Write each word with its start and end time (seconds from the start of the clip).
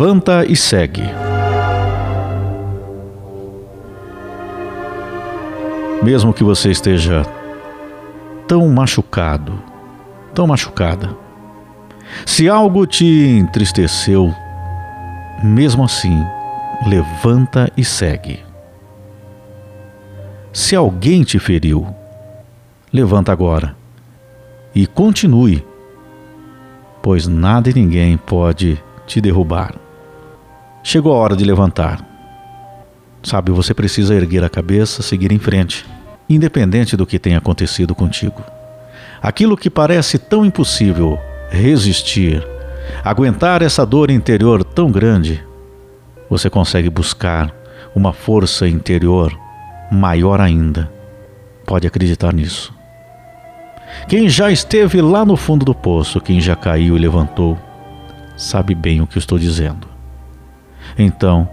Levanta 0.00 0.46
e 0.46 0.56
segue. 0.56 1.02
Mesmo 6.02 6.32
que 6.32 6.42
você 6.42 6.70
esteja 6.70 7.22
tão 8.48 8.66
machucado, 8.70 9.62
tão 10.34 10.46
machucada, 10.46 11.14
se 12.24 12.48
algo 12.48 12.86
te 12.86 13.04
entristeceu, 13.04 14.34
mesmo 15.44 15.84
assim, 15.84 16.24
levanta 16.86 17.70
e 17.76 17.84
segue. 17.84 18.42
Se 20.50 20.74
alguém 20.74 21.24
te 21.24 21.38
feriu, 21.38 21.86
levanta 22.90 23.32
agora 23.32 23.76
e 24.74 24.86
continue, 24.86 25.62
pois 27.02 27.26
nada 27.26 27.68
e 27.68 27.74
ninguém 27.74 28.16
pode 28.16 28.82
te 29.06 29.20
derrubar. 29.20 29.89
Chegou 30.82 31.12
a 31.12 31.16
hora 31.16 31.36
de 31.36 31.44
levantar. 31.44 32.04
Sabe, 33.22 33.52
você 33.52 33.74
precisa 33.74 34.14
erguer 34.14 34.42
a 34.42 34.48
cabeça, 34.48 35.02
seguir 35.02 35.30
em 35.30 35.38
frente, 35.38 35.86
independente 36.28 36.96
do 36.96 37.06
que 37.06 37.18
tenha 37.18 37.36
acontecido 37.36 37.94
contigo. 37.94 38.42
Aquilo 39.20 39.58
que 39.58 39.68
parece 39.68 40.18
tão 40.18 40.44
impossível 40.44 41.18
resistir, 41.50 42.46
aguentar 43.04 43.60
essa 43.60 43.84
dor 43.84 44.10
interior 44.10 44.64
tão 44.64 44.90
grande, 44.90 45.44
você 46.30 46.48
consegue 46.48 46.88
buscar 46.88 47.54
uma 47.94 48.12
força 48.12 48.66
interior 48.66 49.36
maior 49.92 50.40
ainda. 50.40 50.90
Pode 51.66 51.86
acreditar 51.86 52.32
nisso. 52.32 52.72
Quem 54.08 54.30
já 54.30 54.50
esteve 54.50 55.02
lá 55.02 55.26
no 55.26 55.36
fundo 55.36 55.64
do 55.64 55.74
poço, 55.74 56.20
quem 56.20 56.40
já 56.40 56.56
caiu 56.56 56.96
e 56.96 57.00
levantou, 57.00 57.58
sabe 58.34 58.74
bem 58.74 59.02
o 59.02 59.06
que 59.06 59.18
estou 59.18 59.38
dizendo. 59.38 59.89
Então, 61.02 61.48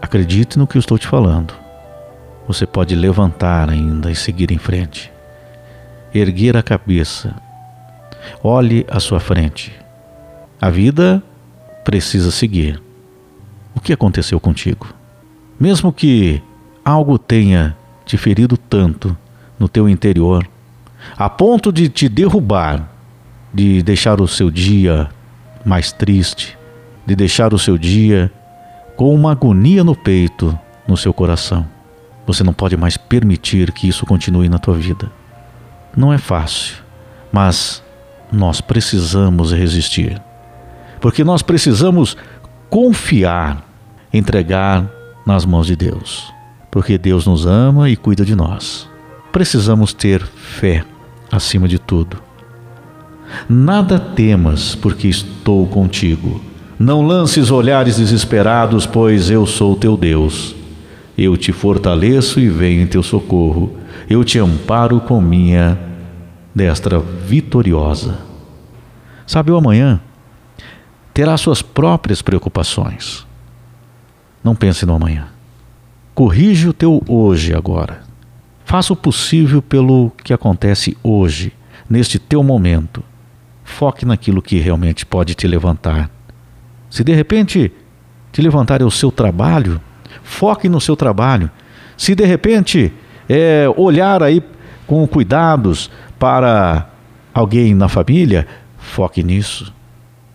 acredite 0.00 0.60
no 0.60 0.66
que 0.66 0.76
eu 0.76 0.80
estou 0.80 0.96
te 0.96 1.08
falando. 1.08 1.52
Você 2.46 2.68
pode 2.68 2.94
levantar 2.94 3.68
ainda 3.68 4.12
e 4.12 4.14
seguir 4.14 4.52
em 4.52 4.58
frente. 4.58 5.10
Erguer 6.14 6.56
a 6.56 6.62
cabeça. 6.62 7.34
Olhe 8.40 8.86
à 8.88 9.00
sua 9.00 9.18
frente. 9.18 9.72
A 10.60 10.70
vida 10.70 11.20
precisa 11.82 12.30
seguir. 12.30 12.80
O 13.74 13.80
que 13.80 13.92
aconteceu 13.92 14.38
contigo? 14.38 14.86
Mesmo 15.58 15.92
que 15.92 16.40
algo 16.84 17.18
tenha 17.18 17.76
te 18.04 18.16
ferido 18.16 18.56
tanto 18.56 19.16
no 19.58 19.68
teu 19.68 19.88
interior, 19.88 20.48
a 21.16 21.28
ponto 21.28 21.72
de 21.72 21.88
te 21.88 22.08
derrubar, 22.08 22.88
de 23.52 23.82
deixar 23.82 24.20
o 24.20 24.28
seu 24.28 24.48
dia 24.48 25.08
mais 25.64 25.90
triste, 25.90 26.57
de 27.08 27.16
deixar 27.16 27.54
o 27.54 27.58
seu 27.58 27.78
dia 27.78 28.30
com 28.94 29.14
uma 29.14 29.32
agonia 29.32 29.82
no 29.82 29.96
peito, 29.96 30.56
no 30.86 30.94
seu 30.94 31.10
coração. 31.10 31.66
Você 32.26 32.44
não 32.44 32.52
pode 32.52 32.76
mais 32.76 32.98
permitir 32.98 33.72
que 33.72 33.88
isso 33.88 34.04
continue 34.04 34.46
na 34.46 34.58
tua 34.58 34.74
vida. 34.74 35.10
Não 35.96 36.12
é 36.12 36.18
fácil, 36.18 36.76
mas 37.32 37.82
nós 38.30 38.60
precisamos 38.60 39.54
resistir. 39.54 40.20
Porque 41.00 41.24
nós 41.24 41.40
precisamos 41.40 42.14
confiar, 42.68 43.64
entregar 44.12 44.86
nas 45.24 45.46
mãos 45.46 45.66
de 45.66 45.76
Deus. 45.76 46.30
Porque 46.70 46.98
Deus 46.98 47.26
nos 47.26 47.46
ama 47.46 47.88
e 47.88 47.96
cuida 47.96 48.22
de 48.22 48.34
nós. 48.34 48.86
Precisamos 49.32 49.94
ter 49.94 50.22
fé 50.26 50.84
acima 51.32 51.66
de 51.66 51.78
tudo. 51.78 52.18
Nada 53.48 53.98
temas, 53.98 54.74
porque 54.74 55.08
estou 55.08 55.66
contigo. 55.68 56.46
Não 56.78 57.04
lances 57.04 57.50
olhares 57.50 57.96
desesperados, 57.96 58.86
pois 58.86 59.30
eu 59.30 59.44
sou 59.46 59.74
teu 59.74 59.96
Deus. 59.96 60.54
Eu 61.16 61.36
te 61.36 61.50
fortaleço 61.50 62.38
e 62.38 62.48
venho 62.48 62.82
em 62.82 62.86
teu 62.86 63.02
socorro. 63.02 63.76
Eu 64.08 64.22
te 64.22 64.38
amparo 64.38 65.00
com 65.00 65.20
minha 65.20 65.76
destra 66.54 67.00
vitoriosa. 67.00 68.20
Sabe, 69.26 69.50
o 69.50 69.56
amanhã 69.56 70.00
terá 71.12 71.36
suas 71.36 71.60
próprias 71.60 72.22
preocupações. 72.22 73.26
Não 74.44 74.54
pense 74.54 74.86
no 74.86 74.94
amanhã. 74.94 75.26
Corrige 76.14 76.68
o 76.68 76.72
teu 76.72 77.02
hoje 77.08 77.52
agora. 77.52 78.02
Faça 78.64 78.92
o 78.92 78.96
possível 78.96 79.60
pelo 79.60 80.12
que 80.22 80.32
acontece 80.32 80.96
hoje, 81.02 81.52
neste 81.90 82.20
teu 82.20 82.44
momento. 82.44 83.02
Foque 83.64 84.06
naquilo 84.06 84.40
que 84.40 84.58
realmente 84.58 85.04
pode 85.04 85.34
te 85.34 85.48
levantar. 85.48 86.08
Se 86.90 87.04
de 87.04 87.14
repente 87.14 87.72
te 88.32 88.42
levantar 88.42 88.80
é 88.80 88.84
o 88.84 88.90
seu 88.90 89.10
trabalho, 89.10 89.80
foque 90.22 90.68
no 90.68 90.80
seu 90.80 90.96
trabalho. 90.96 91.50
Se 91.96 92.14
de 92.14 92.24
repente 92.24 92.92
é, 93.28 93.66
olhar 93.76 94.22
aí 94.22 94.42
com 94.86 95.06
cuidados 95.06 95.90
para 96.18 96.88
alguém 97.32 97.74
na 97.74 97.88
família, 97.88 98.46
foque 98.78 99.22
nisso. 99.22 99.72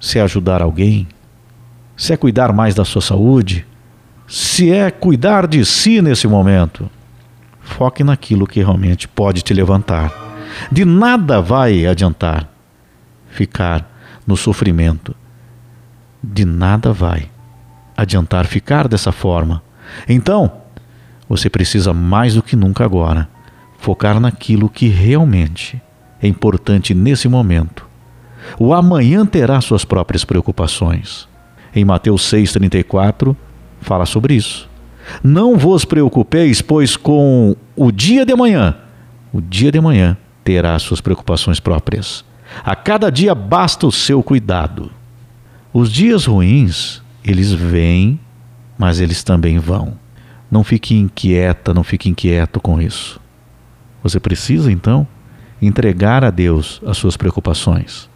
Se 0.00 0.18
é 0.18 0.22
ajudar 0.22 0.62
alguém, 0.62 1.06
se 1.96 2.12
é 2.12 2.16
cuidar 2.16 2.52
mais 2.52 2.74
da 2.74 2.84
sua 2.84 3.02
saúde, 3.02 3.66
se 4.26 4.72
é 4.72 4.90
cuidar 4.90 5.46
de 5.46 5.64
si 5.64 6.00
nesse 6.00 6.26
momento, 6.26 6.90
Foque 7.70 8.02
naquilo 8.02 8.46
que 8.46 8.60
realmente 8.60 9.06
pode 9.06 9.42
te 9.42 9.54
levantar. 9.54 10.12
De 10.70 10.84
nada 10.84 11.40
vai 11.40 11.86
adiantar 11.86 12.48
ficar 13.30 13.88
no 14.26 14.36
sofrimento. 14.36 15.14
De 16.22 16.44
nada 16.44 16.92
vai 16.92 17.28
adiantar 17.96 18.46
ficar 18.46 18.88
dessa 18.88 19.12
forma. 19.12 19.62
Então, 20.08 20.52
você 21.28 21.48
precisa 21.48 21.92
mais 21.92 22.34
do 22.34 22.42
que 22.42 22.56
nunca 22.56 22.84
agora 22.84 23.28
focar 23.78 24.20
naquilo 24.20 24.68
que 24.68 24.88
realmente 24.88 25.80
é 26.22 26.28
importante 26.28 26.94
nesse 26.94 27.28
momento. 27.28 27.88
O 28.58 28.72
amanhã 28.74 29.24
terá 29.24 29.60
suas 29.60 29.84
próprias 29.84 30.24
preocupações. 30.24 31.28
Em 31.74 31.84
Mateus 31.84 32.22
6,34, 32.30 33.34
fala 33.80 34.04
sobre 34.04 34.34
isso. 34.34 34.68
Não 35.22 35.56
vos 35.56 35.84
preocupeis, 35.84 36.60
pois 36.60 36.96
com 36.96 37.56
o 37.74 37.90
dia 37.90 38.24
de 38.24 38.32
amanhã, 38.32 38.76
o 39.32 39.40
dia 39.40 39.72
de 39.72 39.78
amanhã 39.78 40.16
terá 40.44 40.78
suas 40.78 41.00
preocupações 41.00 41.60
próprias. 41.60 42.24
A 42.62 42.74
cada 42.74 43.10
dia 43.10 43.34
basta 43.34 43.86
o 43.86 43.92
seu 43.92 44.22
cuidado. 44.22 44.90
Os 45.72 45.92
dias 45.92 46.26
ruins, 46.26 47.00
eles 47.24 47.52
vêm, 47.52 48.18
mas 48.76 48.98
eles 49.00 49.22
também 49.22 49.58
vão. 49.58 49.98
Não 50.50 50.64
fique 50.64 50.96
inquieta, 50.96 51.72
não 51.72 51.84
fique 51.84 52.08
inquieto 52.08 52.60
com 52.60 52.80
isso. 52.80 53.20
Você 54.02 54.18
precisa, 54.18 54.72
então, 54.72 55.06
entregar 55.62 56.24
a 56.24 56.30
Deus 56.30 56.80
as 56.84 56.96
suas 56.96 57.16
preocupações. 57.16 58.08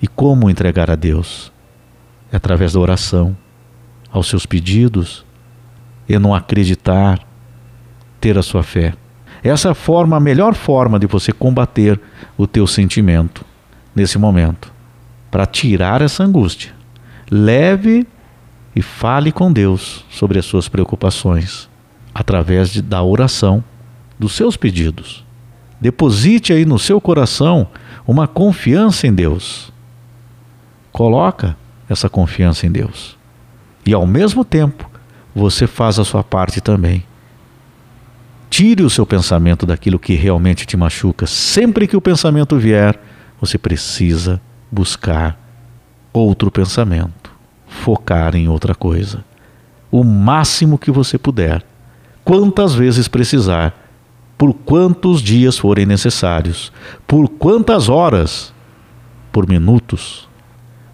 E 0.00 0.06
como 0.06 0.48
entregar 0.48 0.90
a 0.90 0.94
Deus? 0.94 1.52
É 2.30 2.36
através 2.36 2.74
da 2.74 2.80
oração, 2.80 3.36
aos 4.12 4.28
seus 4.28 4.46
pedidos, 4.46 5.24
e 6.08 6.18
não 6.18 6.34
acreditar, 6.34 7.18
ter 8.20 8.38
a 8.38 8.42
sua 8.42 8.62
fé. 8.62 8.94
Essa 9.42 9.70
é 9.70 9.74
forma, 9.74 10.16
a 10.16 10.20
melhor 10.20 10.54
forma 10.54 10.98
de 10.98 11.06
você 11.06 11.32
combater 11.32 11.98
o 12.36 12.46
teu 12.46 12.66
sentimento 12.66 13.44
nesse 13.94 14.18
momento, 14.18 14.72
para 15.30 15.46
tirar 15.46 16.02
essa 16.02 16.24
angústia. 16.24 16.72
Leve 17.30 18.06
e 18.74 18.82
fale 18.82 19.30
com 19.30 19.52
Deus 19.52 20.04
sobre 20.10 20.38
as 20.38 20.44
suas 20.44 20.68
preocupações 20.68 21.68
através 22.14 22.70
de, 22.70 22.82
da 22.82 23.02
oração, 23.02 23.62
dos 24.18 24.32
seus 24.32 24.56
pedidos. 24.56 25.24
Deposite 25.80 26.52
aí 26.52 26.64
no 26.64 26.78
seu 26.78 27.00
coração 27.00 27.68
uma 28.06 28.26
confiança 28.26 29.06
em 29.06 29.14
Deus. 29.14 29.72
Coloca 30.92 31.56
essa 31.88 32.08
confiança 32.08 32.66
em 32.66 32.72
Deus. 32.72 33.16
E 33.86 33.94
ao 33.94 34.06
mesmo 34.06 34.44
tempo, 34.44 34.90
você 35.34 35.66
faz 35.66 35.98
a 35.98 36.04
sua 36.04 36.22
parte 36.22 36.60
também. 36.60 37.04
Tire 38.50 38.82
o 38.82 38.90
seu 38.90 39.06
pensamento 39.06 39.64
daquilo 39.64 39.98
que 39.98 40.14
realmente 40.14 40.66
te 40.66 40.76
machuca. 40.76 41.26
Sempre 41.26 41.86
que 41.86 41.96
o 41.96 42.00
pensamento 42.00 42.58
vier, 42.58 43.00
você 43.40 43.56
precisa 43.56 44.40
buscar 44.70 45.38
outro 46.12 46.50
pensamento, 46.50 47.30
focar 47.66 48.34
em 48.36 48.48
outra 48.48 48.74
coisa. 48.74 49.24
O 49.90 50.04
máximo 50.04 50.78
que 50.78 50.90
você 50.90 51.18
puder, 51.18 51.64
quantas 52.24 52.74
vezes 52.74 53.08
precisar, 53.08 53.74
por 54.38 54.54
quantos 54.54 55.20
dias 55.20 55.58
forem 55.58 55.84
necessários, 55.84 56.72
por 57.06 57.28
quantas 57.28 57.88
horas, 57.88 58.54
por 59.30 59.48
minutos. 59.48 60.28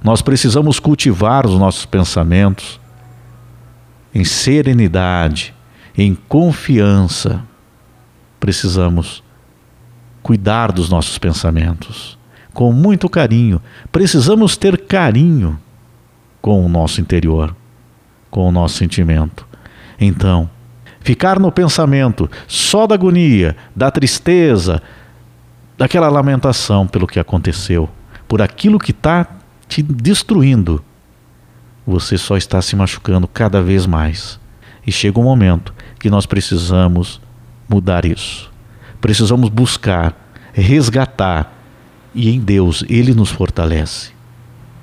Nós 0.03 0.21
precisamos 0.21 0.81
cultivar 0.81 1.47
os 1.47 1.59
nossos 1.59 1.87
pensamentos 1.87 2.81
em 4.15 4.25
serenidade, 4.25 5.55
em 5.97 6.15
confiança, 6.15 7.45
precisamos 8.41 9.23
cuidar 10.23 10.73
dos 10.73 10.89
nossos 10.89 11.19
pensamentos 11.19 12.19
com 12.57 12.73
muito 12.73 13.07
carinho. 13.07 13.61
Precisamos 13.93 14.57
ter 14.57 14.79
carinho 14.87 15.61
com 16.41 16.65
o 16.65 16.71
nosso 16.71 17.03
interior, 17.03 17.55
com 18.31 18.49
o 18.49 18.51
nosso 18.51 18.77
sentimento. 18.77 19.47
Então, 20.01 20.49
ficar 21.01 21.39
no 21.39 21.53
pensamento 21.53 22.31
só 22.49 22.87
da 22.87 22.95
agonia, 22.95 23.55
da 23.77 23.91
tristeza, 23.91 24.83
daquela 25.77 26.09
lamentação 26.09 26.87
pelo 26.87 27.07
que 27.07 27.21
aconteceu, 27.21 27.91
por 28.27 28.41
aquilo 28.41 28.79
que 28.79 28.93
está 28.93 29.27
te 29.69 29.83
destruindo, 29.83 30.83
você 31.87 32.17
só 32.17 32.39
está 32.39 32.63
se 32.63 32.75
machucando 32.75 33.29
cada 33.29 33.61
vez 33.61 33.85
mais. 33.85 34.41
E 34.87 34.91
chega 34.91 35.21
um 35.21 35.25
momento 35.25 35.75
que 36.01 36.09
nós 36.09 36.25
precisamos 36.25 37.21
mudar 37.69 38.07
isso. 38.07 38.51
Precisamos 38.99 39.51
buscar, 39.51 40.17
resgatar, 40.55 41.53
e 42.17 42.35
em 42.35 42.41
Deus 42.41 42.85
Ele 42.89 43.15
nos 43.15 43.31
fortalece. 43.31 44.11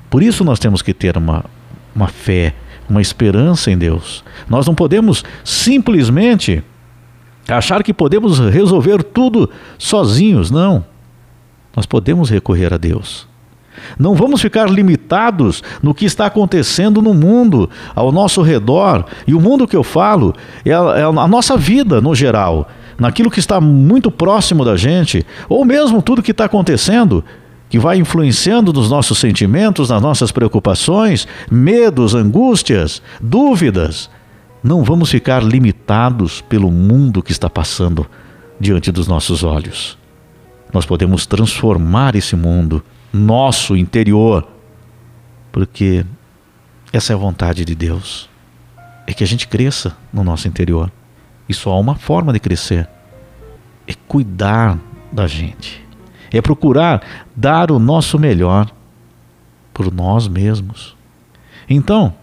Por 0.10 0.22
isso 0.22 0.44
nós 0.44 0.60
temos 0.60 0.82
que 0.82 0.94
ter 0.94 1.18
uma, 1.18 1.44
uma 1.96 2.08
fé, 2.08 2.54
uma 2.88 3.02
esperança 3.02 3.72
em 3.72 3.78
Deus. 3.78 4.24
Nós 4.48 4.68
não 4.68 4.76
podemos 4.76 5.26
simplesmente 5.44 6.64
achar 7.48 7.84
que 7.84 7.94
podemos 7.94 8.40
resolver 8.40 9.04
tudo 9.04 9.50
sozinhos, 9.78 10.52
não. 10.52 10.86
Nós 11.76 11.86
podemos 11.86 12.30
recorrer 12.30 12.72
a 12.74 12.78
Deus. 12.78 13.28
Não 13.98 14.14
vamos 14.14 14.42
ficar 14.42 14.70
limitados 14.70 15.64
no 15.82 15.94
que 15.94 16.06
está 16.06 16.28
acontecendo 16.28 17.02
no 17.02 17.14
mundo, 17.14 17.70
ao 17.96 18.12
nosso 18.12 18.44
redor. 18.44 19.06
E 19.26 19.34
o 19.34 19.42
mundo 19.42 19.68
que 19.68 19.76
eu 19.76 19.84
falo 19.84 20.36
é 20.64 20.72
a, 20.72 21.00
é 21.00 21.04
a 21.04 21.28
nossa 21.28 21.58
vida 21.58 22.00
no 22.00 22.14
geral, 22.14 22.70
naquilo 22.98 23.32
que 23.32 23.40
está 23.40 23.60
muito 23.60 24.12
próximo 24.12 24.64
da 24.64 24.76
gente, 24.76 25.26
ou 25.50 25.66
mesmo 25.66 26.02
tudo 26.02 26.24
que 26.24 26.32
está 26.32 26.46
acontecendo, 26.46 27.24
que 27.70 27.80
vai 27.80 27.98
influenciando 27.98 28.72
nos 28.72 28.90
nossos 28.90 29.18
sentimentos, 29.18 29.90
nas 29.90 30.02
nossas 30.02 30.32
preocupações, 30.32 31.28
medos, 31.50 32.14
angústias, 32.14 33.02
dúvidas. 33.20 34.10
Não 34.64 34.84
vamos 34.84 35.10
ficar 35.10 35.44
limitados 35.44 36.42
pelo 36.42 36.72
mundo 36.72 37.24
que 37.24 37.32
está 37.32 37.50
passando 37.50 38.06
diante 38.60 38.92
dos 38.92 39.08
nossos 39.08 39.44
olhos. 39.44 39.98
Nós 40.72 40.86
podemos 40.86 41.26
transformar 41.26 42.16
esse 42.16 42.36
mundo 42.36 42.84
nosso 43.12 43.76
interior, 43.76 44.48
porque 45.52 46.06
essa 46.92 47.14
é 47.14 47.16
a 47.16 47.20
vontade 47.20 47.66
de 47.66 47.74
Deus. 47.74 48.30
É 49.06 49.14
que 49.14 49.24
a 49.24 49.28
gente 49.28 49.48
cresça 49.48 49.98
no 50.14 50.24
nosso 50.24 50.48
interior. 50.48 50.92
E 51.54 51.56
só 51.56 51.70
há 51.74 51.80
uma 51.80 51.94
forma 51.94 52.34
de 52.34 52.40
crescer: 52.40 52.90
é 53.88 53.94
cuidar 54.08 54.80
da 55.12 55.28
gente, 55.28 55.86
é 56.32 56.42
procurar 56.42 57.04
dar 57.36 57.70
o 57.70 57.78
nosso 57.78 58.18
melhor 58.18 58.72
por 59.72 59.94
nós 59.94 60.28
mesmos. 60.28 60.98
Então, 61.70 62.16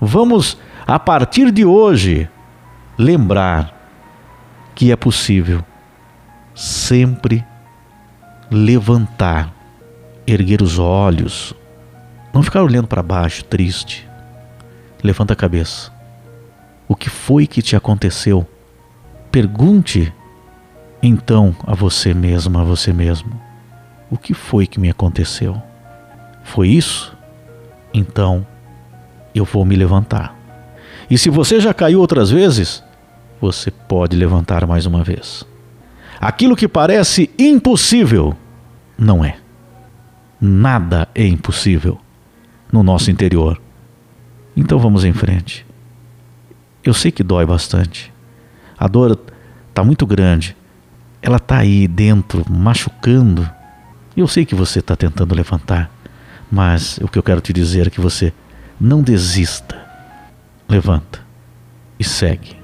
vamos 0.00 0.58
a 0.84 0.98
partir 0.98 1.52
de 1.52 1.64
hoje 1.64 2.28
lembrar 2.98 3.72
que 4.74 4.90
é 4.90 4.96
possível 4.96 5.64
sempre 6.56 7.44
levantar 8.50 9.54
erguer 10.26 10.60
os 10.60 10.76
olhos, 10.80 11.54
não 12.32 12.42
ficar 12.42 12.64
olhando 12.64 12.88
para 12.88 13.00
baixo, 13.00 13.44
triste. 13.44 14.08
Levanta 15.04 15.34
a 15.34 15.36
cabeça. 15.36 15.93
O 16.88 16.94
que 16.94 17.08
foi 17.08 17.46
que 17.46 17.62
te 17.62 17.76
aconteceu? 17.76 18.46
Pergunte 19.30 20.12
então 21.02 21.54
a 21.66 21.74
você 21.74 22.14
mesma, 22.14 22.60
a 22.60 22.64
você 22.64 22.92
mesmo: 22.92 23.40
o 24.10 24.16
que 24.16 24.34
foi 24.34 24.66
que 24.66 24.80
me 24.80 24.90
aconteceu? 24.90 25.60
Foi 26.42 26.68
isso? 26.68 27.16
Então 27.92 28.46
eu 29.34 29.44
vou 29.44 29.64
me 29.64 29.76
levantar. 29.76 30.36
E 31.10 31.18
se 31.18 31.30
você 31.30 31.60
já 31.60 31.74
caiu 31.74 32.00
outras 32.00 32.30
vezes, 32.30 32.82
você 33.40 33.70
pode 33.70 34.16
levantar 34.16 34.66
mais 34.66 34.86
uma 34.86 35.02
vez. 35.02 35.44
Aquilo 36.20 36.56
que 36.56 36.68
parece 36.68 37.30
impossível 37.38 38.36
não 38.96 39.24
é 39.24 39.38
nada 40.44 41.08
é 41.14 41.26
impossível 41.26 41.98
no 42.70 42.82
nosso 42.82 43.10
interior. 43.10 43.60
Então 44.56 44.78
vamos 44.78 45.04
em 45.04 45.12
frente. 45.12 45.66
Eu 46.84 46.92
sei 46.92 47.10
que 47.10 47.22
dói 47.22 47.46
bastante. 47.46 48.12
A 48.78 48.86
dor 48.86 49.18
está 49.70 49.82
muito 49.82 50.06
grande. 50.06 50.54
Ela 51.22 51.38
está 51.38 51.58
aí 51.58 51.88
dentro, 51.88 52.44
machucando. 52.50 53.48
Eu 54.14 54.28
sei 54.28 54.44
que 54.44 54.54
você 54.54 54.80
está 54.80 54.94
tentando 54.94 55.34
levantar, 55.34 55.90
mas 56.52 56.98
o 56.98 57.08
que 57.08 57.18
eu 57.18 57.22
quero 57.22 57.40
te 57.40 57.52
dizer 57.52 57.86
é 57.86 57.90
que 57.90 58.00
você 58.00 58.32
não 58.78 59.02
desista. 59.02 59.82
Levanta 60.68 61.20
e 61.98 62.04
segue. 62.04 62.56